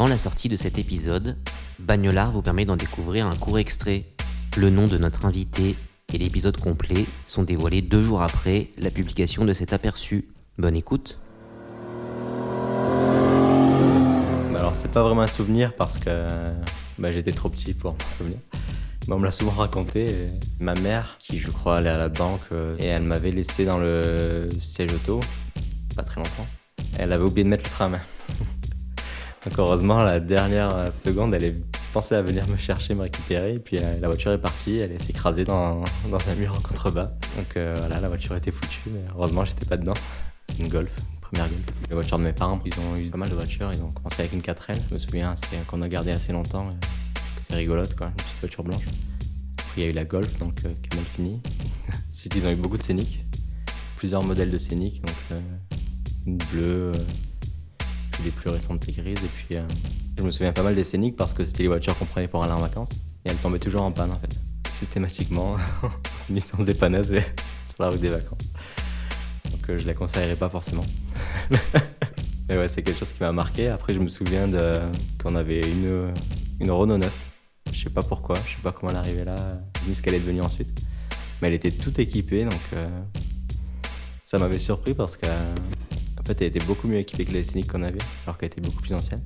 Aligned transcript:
Avant 0.00 0.08
la 0.08 0.16
sortie 0.16 0.48
de 0.48 0.56
cet 0.56 0.78
épisode, 0.78 1.36
Bagnolard 1.78 2.30
vous 2.30 2.40
permet 2.40 2.64
d'en 2.64 2.76
découvrir 2.76 3.26
un 3.26 3.36
court 3.36 3.58
extrait. 3.58 4.06
Le 4.56 4.70
nom 4.70 4.86
de 4.86 4.96
notre 4.96 5.26
invité 5.26 5.76
et 6.10 6.16
l'épisode 6.16 6.56
complet 6.56 7.04
sont 7.26 7.42
dévoilés 7.42 7.82
deux 7.82 8.00
jours 8.00 8.22
après 8.22 8.70
la 8.78 8.90
publication 8.90 9.44
de 9.44 9.52
cet 9.52 9.74
aperçu. 9.74 10.30
Bonne 10.56 10.74
écoute. 10.74 11.18
Bah 14.50 14.60
alors 14.60 14.74
c'est 14.74 14.90
pas 14.90 15.02
vraiment 15.02 15.20
un 15.20 15.26
souvenir 15.26 15.76
parce 15.76 15.98
que 15.98 16.26
bah, 16.98 17.12
j'étais 17.12 17.32
trop 17.32 17.50
petit 17.50 17.74
pour 17.74 17.92
m'en 17.92 18.10
souvenir. 18.10 18.38
Mais 19.06 19.12
on 19.12 19.18
me 19.18 19.26
l'a 19.26 19.32
souvent 19.32 19.52
raconté. 19.52 20.14
Ma 20.60 20.72
mère, 20.76 21.16
qui 21.18 21.38
je 21.38 21.50
crois 21.50 21.76
allait 21.76 21.90
à 21.90 21.98
la 21.98 22.08
banque, 22.08 22.40
euh, 22.52 22.74
et 22.78 22.86
elle 22.86 23.02
m'avait 23.02 23.32
laissé 23.32 23.66
dans 23.66 23.76
le 23.76 24.48
siège 24.62 24.94
auto, 24.94 25.20
pas 25.94 26.04
très 26.04 26.22
longtemps. 26.22 26.46
Elle 26.98 27.12
avait 27.12 27.24
oublié 27.24 27.44
de 27.44 27.50
mettre 27.50 27.64
le 27.64 27.68
frein. 27.68 28.00
Donc 29.44 29.58
heureusement, 29.58 30.02
la 30.02 30.20
dernière 30.20 30.92
seconde, 30.92 31.32
elle 31.32 31.44
est 31.44 31.56
pensée 31.94 32.14
à 32.14 32.20
venir 32.22 32.46
me 32.48 32.56
chercher, 32.56 32.94
me 32.94 33.02
récupérer, 33.02 33.54
et 33.54 33.58
puis 33.58 33.78
euh, 33.78 33.98
la 33.98 34.08
voiture 34.08 34.32
est 34.32 34.40
partie, 34.40 34.78
elle 34.78 35.00
s'est 35.00 35.10
écrasée 35.10 35.44
dans, 35.44 35.82
dans 36.10 36.28
un 36.28 36.34
mur 36.34 36.54
en 36.56 36.60
contrebas. 36.60 37.12
Donc 37.36 37.56
euh, 37.56 37.74
voilà, 37.78 38.00
la 38.00 38.08
voiture 38.08 38.36
était 38.36 38.52
foutue, 38.52 38.90
mais 38.90 39.00
heureusement, 39.16 39.44
j'étais 39.44 39.64
pas 39.64 39.76
dedans. 39.78 39.94
Une 40.58 40.68
Golf, 40.68 40.90
première 41.22 41.48
Golf. 41.48 41.62
Les 41.88 41.94
voitures 41.94 42.18
de 42.18 42.24
mes 42.24 42.32
parents, 42.32 42.60
ils 42.66 42.74
ont 42.80 42.96
eu 42.96 43.08
pas 43.08 43.16
mal 43.16 43.30
de 43.30 43.34
voitures, 43.34 43.72
ils 43.72 43.80
ont 43.80 43.90
commencé 43.92 44.20
avec 44.20 44.32
une 44.34 44.40
4L, 44.40 44.76
je 44.88 44.94
me 44.94 44.98
souviens, 44.98 45.34
qu'on 45.66 45.80
a 45.80 45.88
gardé 45.88 46.10
assez 46.10 46.32
longtemps. 46.32 46.68
euh, 46.68 46.86
C'est 47.48 47.56
rigolote, 47.56 47.94
quoi, 47.96 48.08
une 48.08 48.14
petite 48.14 48.40
voiture 48.40 48.62
blanche. 48.62 48.84
Après, 49.58 49.80
il 49.80 49.84
y 49.84 49.86
a 49.86 49.90
eu 49.90 49.94
la 49.94 50.04
Golf, 50.04 50.38
donc 50.38 50.56
qui 50.56 50.66
a 50.66 50.96
mal 50.96 51.04
fini. 51.16 51.40
Ensuite, 52.14 52.34
ils 52.36 52.46
ont 52.46 52.50
eu 52.50 52.56
beaucoup 52.56 52.76
de 52.76 52.82
Scénic, 52.82 53.24
plusieurs 53.96 54.22
modèles 54.22 54.50
de 54.50 54.58
Scénic, 54.58 55.02
donc 55.02 55.40
une 56.26 56.36
bleue, 56.52 56.92
euh, 58.20 58.22
puis 58.22 58.30
des 58.30 58.30
plus 58.30 58.50
récentes 58.50 58.80
grises, 58.86 59.24
et 59.24 59.28
puis 59.28 59.56
euh, 59.56 59.62
je 60.18 60.22
me 60.22 60.30
souviens 60.30 60.52
pas 60.52 60.62
mal 60.62 60.74
des 60.74 60.84
Scénic 60.84 61.16
parce 61.16 61.32
que 61.32 61.44
c'était 61.44 61.62
les 61.62 61.68
voitures 61.68 61.96
qu'on 61.98 62.06
prenait 62.06 62.28
pour 62.28 62.42
aller 62.42 62.52
en 62.52 62.60
vacances, 62.60 62.92
et 63.24 63.30
elles 63.30 63.36
tombaient 63.36 63.58
toujours 63.58 63.82
en 63.82 63.92
panne 63.92 64.10
en 64.10 64.18
fait, 64.18 64.30
systématiquement, 64.70 65.56
finissant 66.26 66.58
en 66.60 66.64
dépanneuse 66.64 67.08
sur 67.68 67.82
la 67.82 67.90
route 67.90 68.00
des 68.00 68.08
vacances. 68.08 68.48
Donc 69.50 69.68
euh, 69.68 69.78
je 69.78 69.86
la 69.86 69.94
conseillerais 69.94 70.36
pas 70.36 70.48
forcément. 70.48 70.84
Mais 72.48 72.58
ouais, 72.58 72.68
c'est 72.68 72.82
quelque 72.82 72.98
chose 72.98 73.12
qui 73.12 73.22
m'a 73.22 73.30
marqué. 73.30 73.68
Après, 73.68 73.94
je 73.94 74.00
me 74.00 74.08
souviens 74.08 74.50
qu'on 75.22 75.36
avait 75.36 75.60
une, 75.60 76.12
une 76.58 76.70
Renault 76.72 76.98
9. 76.98 77.12
Je 77.72 77.84
sais 77.84 77.90
pas 77.90 78.02
pourquoi, 78.02 78.34
je 78.44 78.56
sais 78.56 78.62
pas 78.62 78.72
comment 78.72 78.90
elle 78.90 78.98
arrivée 78.98 79.24
là, 79.24 79.60
ni 79.86 79.94
ce 79.94 80.02
qu'elle 80.02 80.14
est 80.14 80.20
devenue 80.20 80.40
ensuite. 80.40 80.68
Mais 81.40 81.48
elle 81.48 81.54
était 81.54 81.70
toute 81.70 81.98
équipée, 82.00 82.44
donc 82.44 82.60
euh, 82.74 82.88
ça 84.24 84.38
m'avait 84.38 84.58
surpris 84.58 84.94
parce 84.94 85.16
que 85.16 85.26
fait, 86.34 86.42
elle 86.42 86.56
était 86.56 86.64
beaucoup 86.64 86.88
mieux 86.88 86.98
équipée 86.98 87.24
que 87.24 87.32
les 87.32 87.44
Scénic 87.44 87.70
qu'on 87.70 87.82
avait, 87.82 87.98
alors 88.24 88.38
qu'elle 88.38 88.48
était 88.48 88.60
beaucoup 88.60 88.82
plus 88.82 88.94
ancienne. 88.94 89.22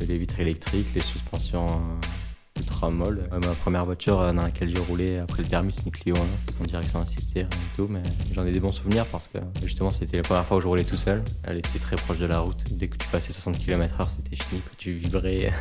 Les 0.00 0.18
vitres 0.18 0.40
électriques, 0.40 0.86
les 0.94 1.00
suspensions 1.00 1.66
euh, 1.66 2.60
ultra 2.60 2.90
molles. 2.90 3.28
Euh, 3.32 3.40
ma 3.40 3.54
première 3.54 3.84
voiture 3.84 4.20
euh, 4.20 4.32
dans 4.32 4.42
laquelle 4.42 4.74
j'ai 4.74 4.80
roulé 4.80 5.18
après 5.18 5.42
le 5.42 5.48
permis, 5.48 5.72
c'est 5.72 5.84
une 5.84 5.92
Clio 5.92 6.14
1, 6.16 6.52
sans 6.52 6.64
direction 6.64 7.00
assistée, 7.00 7.44
du 7.44 7.48
tout. 7.76 7.86
Mais 7.88 8.02
j'en 8.32 8.44
ai 8.46 8.52
des 8.52 8.60
bons 8.60 8.72
souvenirs 8.72 9.06
parce 9.06 9.28
que 9.28 9.38
justement, 9.62 9.90
c'était 9.90 10.16
la 10.16 10.22
première 10.22 10.44
fois 10.44 10.58
où 10.58 10.60
je 10.60 10.68
roulais 10.68 10.84
tout 10.84 10.96
seul. 10.96 11.22
Elle 11.42 11.58
était 11.58 11.78
très 11.78 11.96
proche 11.96 12.18
de 12.18 12.26
la 12.26 12.40
route. 12.40 12.64
Dès 12.70 12.88
que 12.88 12.96
tu 12.96 13.06
passais 13.08 13.32
60 13.32 13.58
km/h, 13.58 14.08
c'était 14.08 14.36
fini, 14.36 14.60
que 14.60 14.76
tu 14.76 14.92
vibrais. 14.92 15.52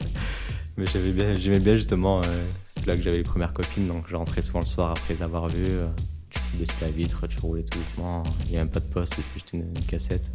mais 0.76 0.86
j'aimais 0.86 1.60
bien 1.60 1.76
justement, 1.76 2.20
euh, 2.20 2.46
c'était 2.68 2.90
là 2.90 2.96
que 2.96 3.02
j'avais 3.02 3.18
les 3.18 3.22
premières 3.22 3.52
copines, 3.52 3.86
donc 3.86 4.04
je 4.08 4.16
rentrais 4.16 4.42
souvent 4.42 4.60
le 4.60 4.66
soir 4.66 4.90
après 4.90 5.14
les 5.14 5.22
avoir 5.22 5.48
vues. 5.48 5.78
Baissais 6.56 6.72
la 6.82 6.90
vitre, 6.90 7.26
tu 7.26 7.38
roulais 7.40 7.62
tout 7.62 7.78
doucement. 7.78 8.22
Il 8.46 8.50
n'y 8.52 8.56
a 8.56 8.60
même 8.60 8.70
pas 8.70 8.80
de 8.80 8.86
poste, 8.86 9.14
c'était 9.14 9.28
juste 9.34 9.52
une, 9.52 9.60
une 9.62 9.84
cassette. 9.86 10.30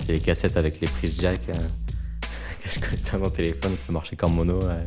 C'est 0.00 0.12
les 0.12 0.20
cassettes 0.20 0.56
avec 0.56 0.80
les 0.80 0.86
prises 0.86 1.20
jack 1.20 1.48
euh, 1.48 1.52
que 2.62 2.70
je 2.70 2.80
connectais 2.80 3.14
à 3.14 3.18
mon 3.18 3.30
téléphone, 3.30 3.76
ça 3.86 3.92
marchait 3.92 4.16
qu'en 4.16 4.30
mono. 4.30 4.60
euh, 4.62 4.86